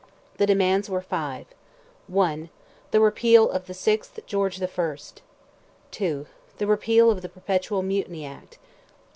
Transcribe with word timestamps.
The 0.37 0.47
demands 0.47 0.89
were 0.89 1.01
five. 1.03 1.45
I. 2.11 2.49
The 2.89 2.99
repeal 2.99 3.51
of 3.51 3.67
the 3.67 3.73
6th 3.73 4.17
of 4.17 4.25
George 4.25 4.59
I. 4.59 4.65
II. 6.01 6.25
The 6.57 6.65
repeal 6.65 7.11
of 7.11 7.21
the 7.21 7.29
Perpetual 7.29 7.83
Mutiny 7.83 8.25
Act. 8.25 8.57